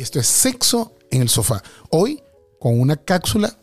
[0.00, 1.62] y esto es Sexo en el Sofá.
[1.90, 2.22] Hoy
[2.58, 3.54] con una cápsula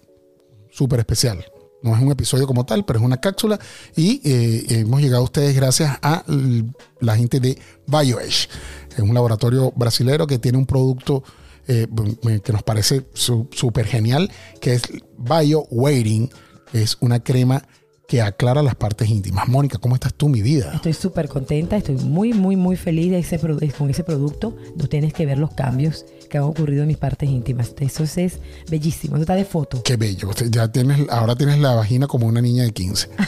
[0.70, 1.44] súper especial.
[1.82, 3.60] No es un episodio como tal, pero es una cápsula
[3.96, 6.23] y eh, hemos llegado a ustedes gracias a
[7.00, 8.50] la gente de BioEdge.
[8.92, 11.23] Es un laboratorio brasilero que tiene un producto
[11.68, 11.88] eh,
[12.44, 14.32] que nos parece súper genial,
[14.62, 14.84] que es
[15.18, 16.30] BioWaiting.
[16.72, 17.68] Es una crema
[18.08, 19.50] que aclara las partes íntimas.
[19.50, 20.71] Mónica, ¿cómo estás tú, mi vida?
[20.74, 23.38] Estoy súper contenta, estoy muy, muy, muy feliz de ese,
[23.78, 24.56] con ese producto.
[24.78, 27.74] No tienes que ver los cambios que han ocurrido en mis partes íntimas.
[27.78, 28.39] Eso es,
[28.70, 29.83] bellísimo, eso está de foto.
[29.83, 30.32] Qué bello.
[30.50, 33.09] Ya tienes, ahora tienes la vagina como una niña de 15.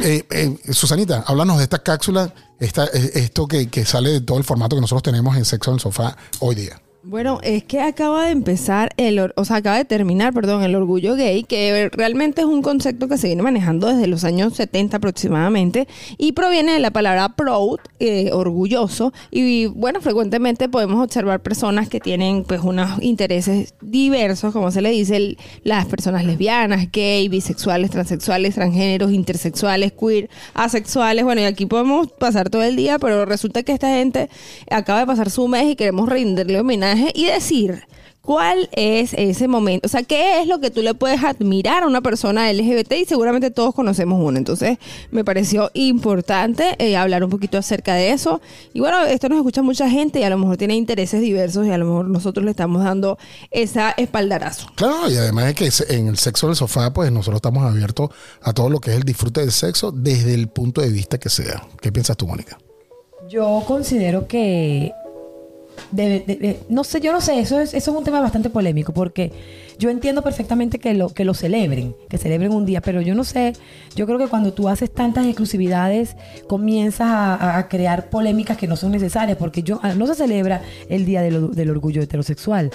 [0.00, 4.38] Eh, eh, Susanita, háblanos de esta cápsula, esta, eh, esto que, que sale de todo
[4.38, 6.80] el formato que nosotros tenemos en Sexo en el Sofá hoy día.
[7.04, 11.14] Bueno, es que acaba de empezar, el, o sea, acaba de terminar, perdón, el orgullo
[11.14, 15.86] gay, que realmente es un concepto que se viene manejando desde los años 70 aproximadamente
[16.18, 22.00] y proviene de la palabra proud, eh, orgulloso, y bueno, frecuentemente podemos observar personas que
[22.00, 28.56] tienen pues unos intereses diversos, como se le dice, las personas lesbianas, gay, bisexuales, transexuales,
[28.56, 33.72] transgéneros, intersexuales, queer, asexuales, bueno, y aquí podemos pasar todo el día, pero resulta que
[33.72, 34.28] esta gente
[34.68, 37.82] acaba de pasar su mes y queremos rendirle homenaje y decir
[38.28, 41.86] cuál es ese momento, o sea, qué es lo que tú le puedes admirar a
[41.86, 44.36] una persona LGBT y seguramente todos conocemos uno.
[44.36, 44.76] Entonces,
[45.10, 48.42] me pareció importante eh, hablar un poquito acerca de eso.
[48.74, 51.70] Y bueno, esto nos escucha mucha gente y a lo mejor tiene intereses diversos y
[51.70, 53.16] a lo mejor nosotros le estamos dando
[53.50, 54.68] esa espaldarazo.
[54.74, 58.10] Claro, y además es que en el sexo del sofá, pues nosotros estamos abiertos
[58.42, 61.30] a todo lo que es el disfrute del sexo desde el punto de vista que
[61.30, 61.66] sea.
[61.80, 62.58] ¿Qué piensas tú, Mónica?
[63.28, 64.92] Yo considero que
[66.68, 69.32] no sé, yo no sé, eso es, eso es un tema bastante polémico porque
[69.78, 73.22] yo entiendo perfectamente que lo, que lo celebren, que celebren un día, pero yo no
[73.22, 73.52] sé,
[73.94, 76.16] yo creo que cuando tú haces tantas exclusividades
[76.48, 81.04] comienzas a, crear polémicas que no son necesarias porque yo ah, no se celebra el
[81.04, 82.70] día del, orgullo heterosexual,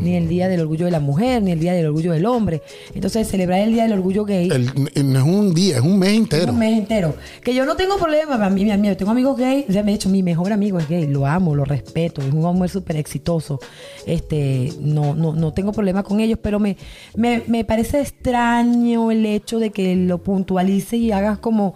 [0.00, 2.62] ni el día del orgullo de la mujer, ni el día del orgullo del hombre.
[2.94, 4.48] Entonces, celebrar el día del orgullo gay...
[4.48, 6.44] no es un día, es un mes entero.
[6.44, 7.14] Es un mes entero.
[7.42, 10.08] Que yo no tengo problema, a mí, yo tengo amigos gay, ya me he dicho,
[10.08, 13.60] mi mejor amigo es gay, lo amo, lo respeto, es un hombre súper exitoso.
[14.06, 16.76] Este, no, no, no tengo problema con ellos, pero me,
[17.16, 21.74] me, parece extraño el hecho de que lo puntualices y hagas como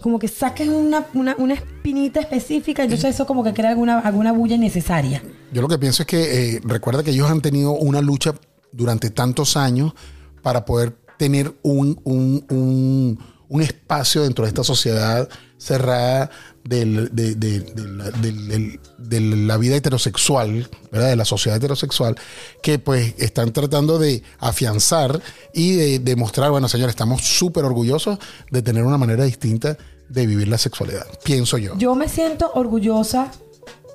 [0.00, 4.54] como que saques una, una, espinita específica, entonces eso como que crea alguna, alguna bulla
[4.54, 5.22] innecesaria.
[5.50, 8.34] Yo lo que pienso es que eh, recuerda que ellos han tenido una lucha
[8.72, 9.94] durante tantos años
[10.42, 16.30] para poder tener un, un, un, un espacio dentro de esta sociedad cerrada
[16.64, 21.08] del, de, de, la vida heterosexual, ¿verdad?
[21.10, 22.16] de la sociedad heterosexual,
[22.62, 25.20] que pues están tratando de afianzar
[25.54, 28.18] y de demostrar, bueno, señores, estamos súper orgullosos
[28.50, 29.76] de tener una manera distinta
[30.08, 31.76] de vivir la sexualidad, pienso yo.
[31.78, 33.30] Yo me siento orgullosa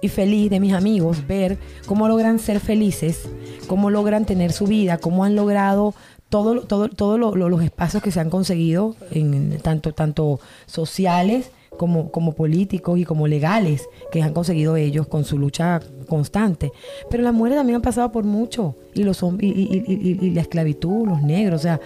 [0.01, 3.29] y feliz de mis amigos ver cómo logran ser felices,
[3.67, 5.93] cómo logran tener su vida, cómo han logrado
[6.29, 12.33] todos todo, todo los espacios que se han conseguido, en, tanto, tanto sociales, como, como
[12.33, 16.71] políticos y como legales que han conseguido ellos con su lucha constante.
[17.09, 21.07] Pero las mujeres también han pasado por mucho, y, los, y, y, y, la esclavitud,
[21.07, 21.79] los negros, o sea...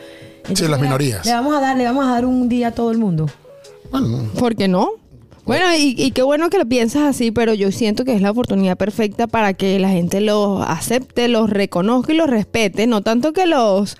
[0.53, 1.25] Sí, las minorías.
[1.25, 3.27] Le vamos, a dar, le vamos a dar un día a todo el mundo.
[3.91, 4.89] Bueno, ¿Por qué no?
[5.45, 8.78] Bueno, y, qué bueno que lo piensas así, pero yo siento que es la oportunidad
[8.78, 13.45] perfecta para que la gente los acepte, los reconozca y los respete, no tanto que
[13.45, 13.95] los...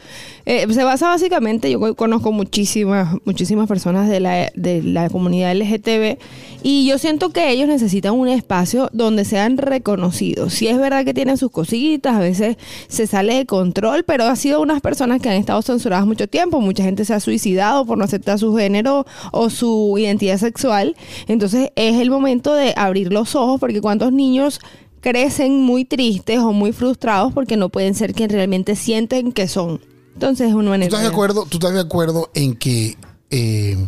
[0.48, 6.18] Eh, se basa básicamente, yo conozco muchísimas, muchísimas personas de la, de la comunidad LGTB
[6.62, 10.54] y yo siento que ellos necesitan un espacio donde sean reconocidos.
[10.54, 12.58] Si es verdad que tienen sus cositas, a veces
[12.88, 16.62] se sale de control, pero ha sido unas personas que han estado censuradas mucho tiempo,
[16.62, 20.96] mucha gente se ha suicidado por no aceptar su género o su identidad sexual.
[21.44, 24.60] Es el momento de abrir los ojos porque cuántos niños
[25.02, 29.82] crecen muy tristes o muy frustrados porque no pueden ser quien realmente sienten que son.
[30.14, 30.90] Entonces es una manera.
[30.90, 32.98] ¿Tú estás de acuerdo, tú estás de acuerdo en que
[33.30, 33.88] eh,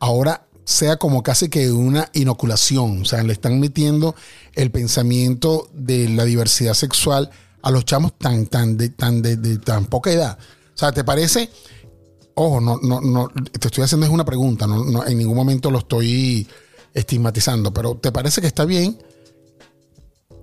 [0.00, 3.02] ahora sea como casi que una inoculación?
[3.02, 4.14] O sea, le están metiendo
[4.54, 7.30] el pensamiento de la diversidad sexual
[7.62, 10.38] a los chamos tan, tan, de, tan, de tan poca edad.
[10.74, 11.50] O sea, ¿te parece
[12.34, 15.78] ojo, no, no, no, te estoy haciendo es una pregunta, no, en ningún momento lo
[15.78, 16.46] estoy
[16.94, 18.96] estigmatizando, pero ¿te parece que está bien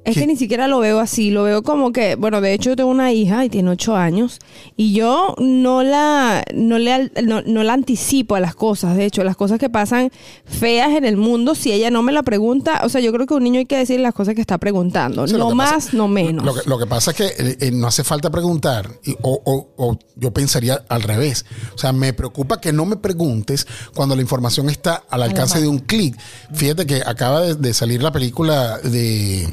[0.03, 2.75] es que ni siquiera lo veo así, lo veo como que, bueno, de hecho yo
[2.75, 4.39] tengo una hija y tiene ocho años
[4.75, 9.35] y yo no la, no, le, no, la anticipo a las cosas, de hecho las
[9.35, 10.11] cosas que pasan
[10.45, 13.35] feas en el mundo, si ella no me la pregunta, o sea, yo creo que
[13.35, 16.65] un niño hay que decir las cosas que está preguntando, no más, no menos.
[16.65, 18.89] Lo que, pasa es que eh, eh, no hace falta preguntar,
[19.21, 21.45] o, o, yo pensaría al revés,
[21.75, 25.67] o sea, me preocupa que no me preguntes cuando la información está al alcance de
[25.67, 26.17] un clic.
[26.53, 29.47] Fíjate que acaba de salir la película de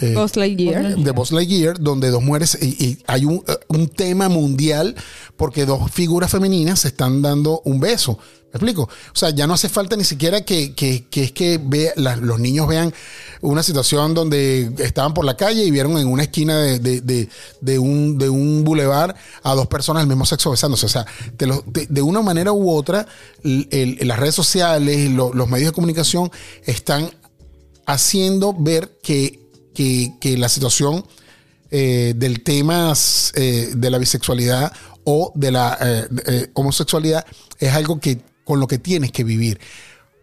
[0.00, 0.96] eh, Buzz Lightyear.
[0.96, 4.94] de Buzz Lightyear, donde dos mujeres, y, y hay un, eh, un tema mundial
[5.36, 8.18] porque dos figuras femeninas se están dando un beso.
[8.52, 8.82] ¿Me explico?
[8.82, 12.16] O sea, ya no hace falta ni siquiera que, que, que es que vea- la-
[12.16, 12.92] los niños vean
[13.42, 17.28] una situación donde estaban por la calle y vieron en una esquina de, de, de-
[17.60, 19.14] de un, de un bulevar
[19.44, 20.86] a dos personas del mismo sexo besándose.
[20.86, 21.06] O sea,
[21.36, 23.06] te lo- te- de una manera u otra,
[23.44, 26.32] el- el- las redes sociales, lo- los medios de comunicación
[26.66, 27.08] están
[27.86, 29.38] haciendo ver que,
[30.20, 31.04] que- la situación
[31.70, 32.92] eh, del tema
[33.34, 34.72] eh, de la bisexualidad
[35.04, 35.78] o de la
[36.26, 37.24] eh, homosexualidad
[37.58, 39.60] es algo que con lo que tienes que vivir.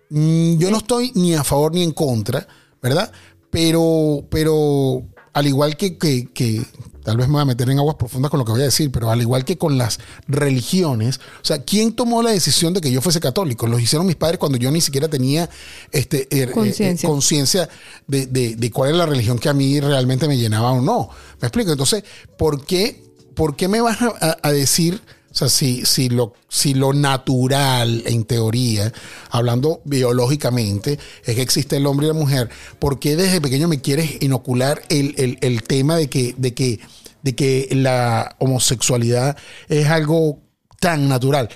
[0.09, 2.45] Mm, Yo no estoy ni a favor ni en contra,
[2.81, 3.11] ¿verdad?
[3.49, 5.03] Pero, pero
[5.37, 6.63] al igual que, que- que-
[7.03, 8.91] tal vez me voy a meter en aguas profundas con lo que voy a decir,
[8.91, 12.91] pero al igual que con las religiones, o sea, ¿quién tomó la decisión de que
[12.91, 13.67] yo fuese católico?
[13.67, 15.49] Lo hicieron mis padres cuando yo ni siquiera tenía
[15.91, 17.07] este, eh, eh, Conciencia.
[17.07, 17.69] eh, conciencia
[18.07, 21.09] de, de- de cuál es la religión que a mí realmente me llenaba o no.
[21.41, 21.71] ¿Me explico?
[21.71, 22.03] Entonces,
[22.37, 23.03] ¿por qué,
[23.35, 24.99] por qué me vas a, decir,
[25.37, 28.91] sea, si, si, lo, si lo natural, en teoría,
[29.29, 32.49] hablando biológicamente, es que existe el hombre y la mujer,
[32.79, 36.79] ¿por qué desde pequeño me quieres inocular el, el- el tema de que, de, que,
[37.21, 39.37] de que la homosexualidad
[39.69, 40.39] es algo
[40.79, 41.49] tan natural?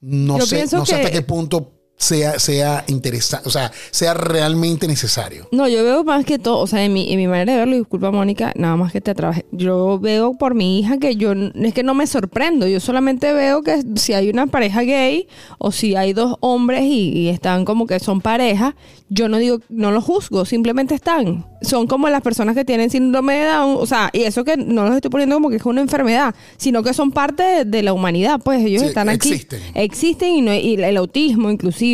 [0.00, 4.14] No Yo sé, no sé que- hasta qué punto sea, sea interesante, o sea, sea
[4.14, 5.48] realmente necesario.
[5.52, 7.76] No, yo veo más que todo, o sea, en mi, en mi manera de verlo,
[7.76, 9.46] disculpa Mónica, nada más que te trabaje.
[9.52, 13.62] Yo veo por mi hija que yo, es que no me sorprendo, yo solamente veo
[13.62, 17.86] que si hay una pareja gay o si hay dos hombres y, y están como
[17.86, 18.74] que son pareja,
[19.08, 21.46] yo no digo, no los juzgo, simplemente están.
[21.62, 24.84] Son como las personas que tienen síndrome de Down, o sea, y eso que no
[24.84, 27.92] los estoy poniendo como que es una enfermedad, sino que son parte de, de la
[27.92, 29.28] humanidad, pues ellos Sí, están aquí.
[29.30, 29.62] existen.
[29.74, 31.93] Existen y, no, y el autismo inclusive.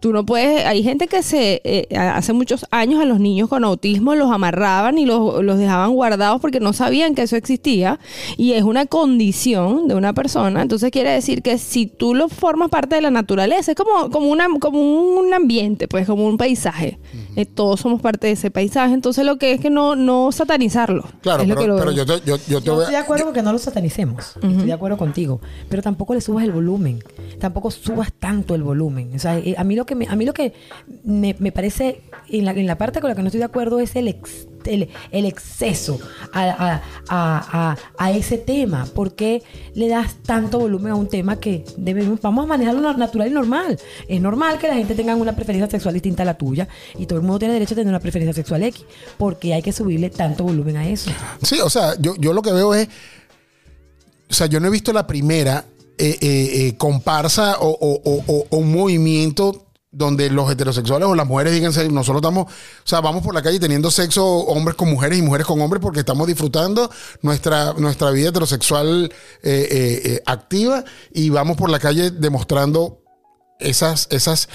[0.00, 3.64] Tú no puedes, hay gente que se, eh, hace muchos años a los niños con
[3.64, 7.98] autismo los amarraban y los, los dejaban guardados porque no sabían que eso existía
[8.36, 10.62] y es una condición de una persona.
[10.62, 14.28] Entonces quiere decir que si tú lo formas parte de la naturaleza, es como, como,
[14.28, 17.00] una, como un ambiente, pues como un paisaje.
[17.36, 18.94] Eh, todos somos parte de ese paisaje.
[18.94, 21.04] Entonces lo que es que no, no satanizarlo.
[21.20, 23.34] Claro, Es lo pero, yo te, yo, yo te Yo voy estoy de acuerdo con
[23.34, 24.36] que no lo satanicemos.
[24.36, 25.40] Estoy de acuerdo contigo.
[25.68, 27.02] Pero tampoco le subas el volumen.
[27.38, 29.12] Tampoco subas tanto el volumen.
[29.14, 30.52] O sea, eh, a mí lo que me, a mí lo que
[31.04, 33.78] me, me parece, en la, en la parte con la que no estoy de acuerdo
[33.80, 34.88] es el, ex- el,
[35.26, 35.98] exceso
[36.32, 38.86] a, a- a- a- ese tema.
[38.94, 39.42] ¿Por qué
[39.74, 43.30] le das tanto volumen a un tema que debemos, vamos a manejarlo na- natural y
[43.32, 43.78] normal?
[44.08, 46.68] Es normal que la gente tenga una preferencia sexual distinta a la tuya
[46.98, 48.84] y todo el mundo tiene derecho a tener una preferencia sexual X.
[49.16, 51.10] porque hay que subirle tanto volumen a eso?
[51.42, 52.88] Sí, o sea, yo, yo lo que veo es...
[54.30, 55.64] O sea, yo no he visto la primera
[55.96, 59.67] eh, eh, eh, comparsa o, o- o- o- o un movimiento
[59.98, 62.48] donde los heterosexuales o las mujeres "Sí, nosotros estamos, o
[62.84, 66.00] sea, vamos por la calle teniendo sexo hombres con mujeres y mujeres con hombres porque
[66.00, 66.88] estamos disfrutando
[67.20, 69.12] nuestra, nuestra vida heterosexual
[69.42, 73.02] eh, eh, eh, activa y vamos por la calle demostrando
[73.58, 74.48] esas, esas,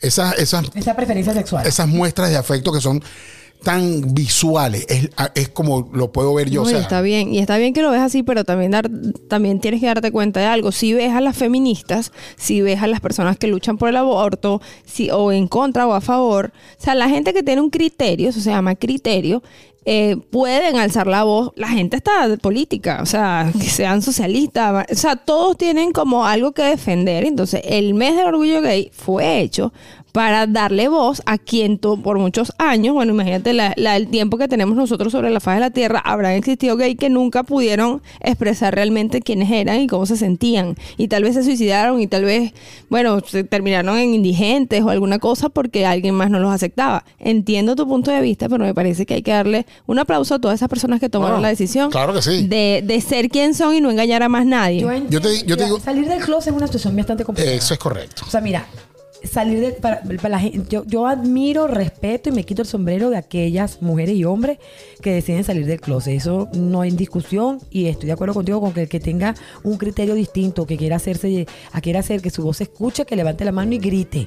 [0.00, 1.64] esas, esas Esa preferencia sexual.
[1.64, 3.02] esas muestras de afecto que son
[3.62, 4.86] tan visuales.
[4.88, 6.62] Es, es como lo puedo ver yo.
[6.62, 8.90] No, o sea, está bien, y está bien que lo ves así, pero también dar,
[9.28, 10.72] también tienes que darte cuenta de algo.
[10.72, 14.60] Si ves a las feministas, si ves a las personas que luchan por el aborto,
[14.84, 18.28] si, o en contra o a favor, o sea, la gente que tiene un criterio,
[18.28, 19.42] eso se llama criterio,
[19.90, 21.52] eh, pueden alzar la voz.
[21.56, 26.26] La gente está de política, o sea, que sean socialistas, o sea, todos tienen como
[26.26, 27.24] algo que defender.
[27.24, 29.72] Entonces, el mes del orgullo gay fue hecho
[30.18, 34.48] para darle voz a quien por muchos años, bueno, imagínate la- la- el tiempo que
[34.48, 38.74] tenemos nosotros sobre la faz de la tierra, habrán existido gay que nunca pudieron expresar
[38.74, 40.74] realmente quiénes eran y cómo se sentían.
[40.96, 42.52] Y tal vez se suicidaron y tal vez,
[42.90, 47.04] bueno, se terminaron en indigentes o alguna cosa porque alguien más no los aceptaba.
[47.20, 50.40] Entiendo tu punto de vista, pero me parece que hay que darle un aplauso a
[50.40, 52.44] todas esas personas que tomaron Bueno, la decisión claro que sí.
[52.48, 54.80] de, de ser quien son y no engañar a más nadie.
[54.80, 57.54] Yo, Yo te- yo te Mira, digo- Salir del closet es una situación bastante complicada.
[57.56, 58.24] eso es correcto.
[58.26, 58.66] O sea, mira,
[59.24, 63.16] salir de, para, para la yo, yo admiro, respeto y me quito el sombrero de
[63.16, 64.58] aquellas mujeres y hombres
[65.02, 66.14] que deciden salir del closet.
[66.14, 69.34] Eso no hay discusión y estoy de acuerdo contigo con que el que tenga
[69.64, 73.16] un criterio distinto, que quiera hacerse, a quiera hacer que su voz se escuche, que
[73.16, 74.26] levante la mano y grite,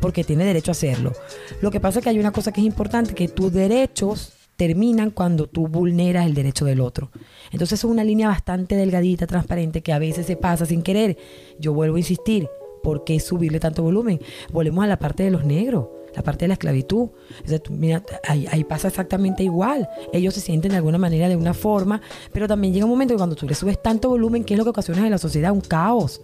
[0.00, 1.12] porque tiene derecho a hacerlo.
[1.60, 5.10] Lo que pasa es que hay una cosa que es importante, que tus derechos terminan
[5.10, 7.10] cuando tú vulneras el derecho del otro.
[7.50, 11.16] Entonces es una línea bastante delgadita, transparente, que a veces se pasa sin querer.
[11.58, 12.46] Yo vuelvo a insistir,
[12.82, 14.20] ¿por qué subirle tanto volumen?
[14.52, 15.86] Volvemos a la parte de los negros.
[16.14, 17.08] la parte de la esclavitud.
[17.44, 19.88] Entonces, mira, ahí, ahí pasa exactamente igual.
[20.12, 22.00] Ellos se sienten de alguna manera, de una forma,
[22.32, 24.64] pero también llega un momento que cuando tú le subes tanto volumen, ¿qué es lo
[24.64, 25.52] que ocasiona en la sociedad?
[25.52, 26.20] Un caos.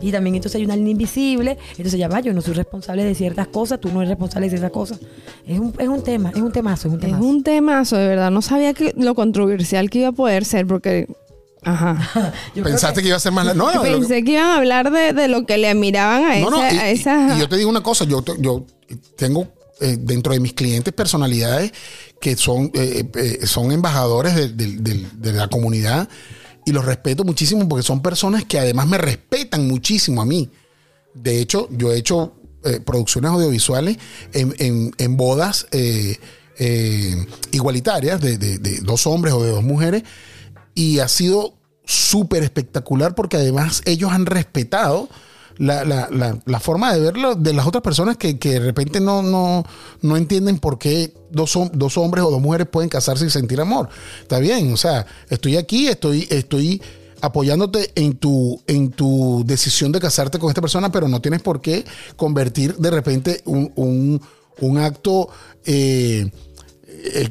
[0.00, 3.14] Y también entonces hay una línea invisible, entonces ya va, yo no soy responsable de
[3.14, 4.98] ciertas cosas, tú no eres responsable de ciertas cosas.
[5.46, 7.24] Es un, es un tema, es un temazo, es un Es temazo.
[7.24, 8.30] un temazo, de verdad.
[8.32, 11.06] No sabía que lo controversial que iba a poder ser porque...
[11.62, 11.96] Ajá.
[12.54, 13.46] Yo creo Pensaste que iba a ser más...
[13.46, 16.38] la- No, que- Pensé que iban a hablar de, de lo que le miraban a,
[16.38, 17.36] No, no, esa- y, a y- esas...
[17.36, 18.64] y yo te digo una cosa, yo, yo
[19.16, 19.48] tengo
[19.80, 21.72] eh, dentro de mis clientes personalidades
[22.20, 26.08] que son, eh, eh, son embajadores de, de- de- de la comunidad
[26.64, 30.50] y los respeto muchísimo porque son personas que además me respetan muchísimo a mí.
[31.14, 32.34] De hecho, yo he hecho
[32.64, 33.98] eh, producciones audiovisuales
[34.32, 36.16] en, en- en bodas eh,
[36.58, 40.02] eh, igualitarias de, de- de dos hombres o de dos mujeres
[40.78, 41.54] y ha sido
[41.84, 45.08] súper espectacular porque además ellos han respetado
[45.56, 46.08] la, la-
[46.46, 49.64] la- forma de verlo de las otras personas que, que de repente no, no,
[50.02, 53.88] no entienden por qué dos, dos hombres o dos mujeres pueden casarse y sentir amor.
[54.22, 56.80] Está bien, o sea, estoy aquí, estoy, estoy
[57.22, 61.60] apoyándote en tu, en tu decisión de casarte con esta persona, pero no tienes por
[61.60, 64.20] qué convertir de repente un, un-
[64.60, 65.28] un acto...
[65.64, 66.30] eh,
[66.86, 67.30] eh,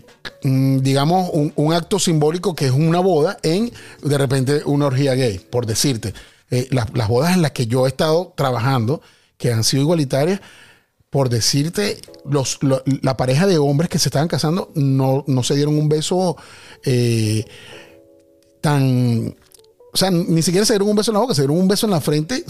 [0.82, 3.72] digamos, un, un acto simbólico que es una boda en
[4.04, 6.14] de repente una orgía gay, por decirte.
[6.50, 9.02] Eh, las, las bodas en las que yo he estado trabajando,
[9.38, 10.40] que han sido igualitarias,
[11.10, 12.00] por decirte,
[12.30, 15.90] los, lo- la pareja de hombres que se estaban casando no, no se dieron un
[15.90, 16.38] beso
[16.84, 17.46] eh,
[18.62, 19.36] tan...
[19.94, 21.88] O sea, ni siquiera se dieron un beso en la boca, se dieron un beso
[21.88, 22.44] en la frente,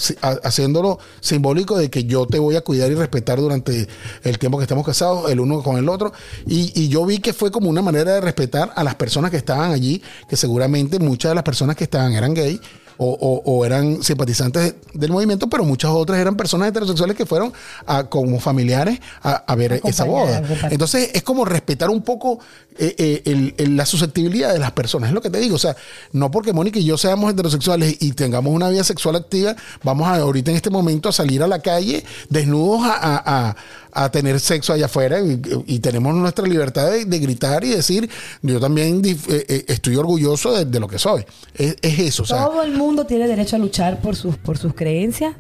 [0.44, 3.88] haciéndolo simbólico de que yo te voy a cuidar y respetar durante
[4.24, 6.12] el tiempo que estamos casados, el uno con el otro.
[6.46, 9.38] Y, y yo vi que fue como una manera de respetar a las personas que
[9.38, 12.60] estaban allí, que seguramente muchas de las personas que estaban eran gay.
[13.00, 17.54] O, o- o eran simpatizantes del movimiento, pero muchas otras eran personas heterosexuales que fueron
[17.86, 20.42] a- como familiares a, a ver esa boda.
[20.72, 22.40] Entonces es como respetar un poco
[22.80, 25.10] eh, eh, el- el- la susceptibilidad de las personas.
[25.10, 25.56] Es lo que te digo.
[25.56, 25.76] O sea,
[26.14, 30.16] no porque Mónica y yo seamos heterosexuales y tengamos una vida sexual activa, vamos a
[30.18, 33.56] ahorita en este momento a salir a la calle desnudos a, a- a-
[33.94, 38.08] a tener sexo allá afuera y, y tenemos nuestra libertad de, de gritar y decir,
[38.44, 41.26] yo también eh, eh, estoy orgulloso de, de lo que soy.
[41.56, 42.24] Es, es eso.
[42.24, 45.36] O sea, Todo el mundo tiene derecho a luchar por sus, por sus creencias.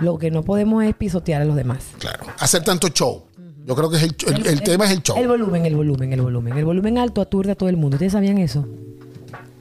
[0.00, 1.78] Lo que no podemos es pisotear a los demás.
[1.98, 3.24] claro, hacer tanto show.
[3.68, 5.16] Yo creo que es el, el- el tema es el show.
[5.18, 6.56] El volumen, el volumen, el volumen.
[6.56, 7.96] El volumen alto aturde a todo el mundo.
[7.96, 8.66] ¿Ustedes sabían eso?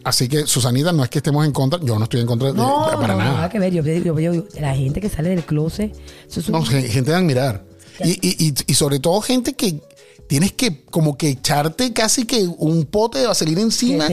[0.03, 2.53] Así que, Susanita, no es que estemos en contra, yo no estoy en contra de,
[2.53, 3.33] No, para no, nada.
[3.33, 3.73] nada que ver.
[3.73, 5.93] Yo, yo, yo- la gente que sale del closet.
[6.29, 7.65] eso es un- No, gen- gente de admirar.
[8.01, 9.81] Y, y- y- y sobre todo gente que
[10.27, 14.07] tienes que como que echarte casi que un pote de vaselina encima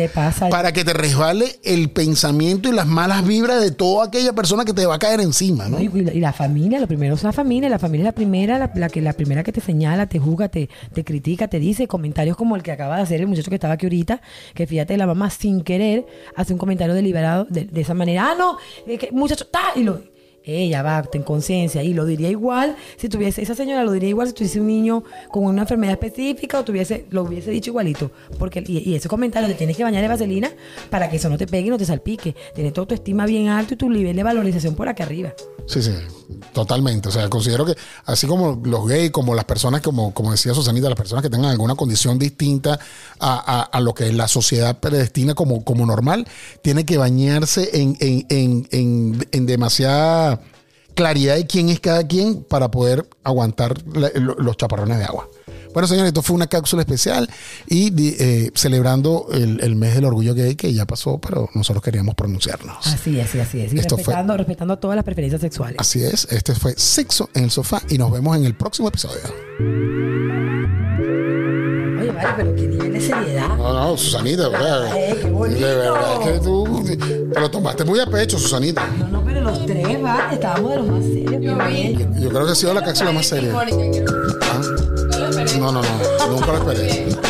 [0.50, 4.72] para que te resbale el pensamiento y las malas vibras de toda aquella persona que
[4.72, 5.80] te va a caer encima, ¿no?
[5.80, 7.68] Y, y la, y la familia, lo primero es la familia.
[7.68, 10.48] La familia es la primera, la, la que, la primera que te señala, te juzga,
[10.48, 13.56] te, te critica, te dice comentarios como el que acaba de hacer el muchacho que
[13.56, 14.20] estaba aquí ahorita,
[14.54, 16.06] que fíjate, la mamá sin querer
[16.36, 18.30] hace un comentario deliberado de, de esa manera.
[18.30, 18.56] Ah, no,
[18.86, 20.13] es que muchacho, ta, y lo.
[20.44, 21.82] Ella va, ten conciencia.
[21.82, 25.02] Y lo diría igual si tuviese, esa señora lo diría igual si tuviese un niño
[25.30, 28.10] con una enfermedad específica o tuviese, lo hubiese dicho igualito.
[28.38, 30.50] Porque, y, y ese comentario te tienes que bañar de vaselina
[30.90, 32.34] para que eso no te pegue y no te salpique.
[32.54, 35.34] Tienes tu autoestima bien alto y tu nivel de valorización por aquí arriba.
[35.66, 35.92] Sí, sí,
[36.54, 37.10] totalmente.
[37.10, 40.88] O sea, considero que así como los gays, como las personas, como, como decía Susanita,
[40.88, 42.78] las personas que tengan alguna condición distinta
[43.20, 46.26] a, a- lo que la sociedad predestina como, como normal,
[46.62, 48.26] tiene que bañarse en, en,
[48.70, 50.40] en, en, demasiada
[50.94, 55.28] claridad de quién es cada quien para poder aguantar los chaparrones de agua.
[55.74, 57.28] Bueno, señores, esto fue una cápsula especial
[57.66, 62.14] y eh, celebrando el, el, mes del orgullo gay que ya pasó, pero nosotros queríamos
[62.14, 62.86] pronunciarnos.
[62.86, 63.72] Así es, así es.
[63.72, 65.76] Y respetando, respetando todas las preferencias sexuales.
[65.80, 66.28] Así es.
[66.30, 69.20] Este fue Sexo en el Sofá y nos vemos en el próximo episodio.
[72.00, 73.48] Oye, vale, pero qué nivel de seriedad.
[73.48, 74.96] No, no, Susanita, ¿verdad?
[74.96, 75.66] Eh, qué bonito.
[75.66, 78.86] De verdad es que tú te tomaste muy a pecho, Susanita.
[78.96, 80.34] No, no, pero los tres, ¿vale?
[80.34, 81.42] Estábamos de los más serios.
[81.42, 83.52] Yo, yo creo que ha sido la cápsula más seria.
[83.56, 85.13] ¿Ah?
[85.54, 87.23] 17のノーカラクペです。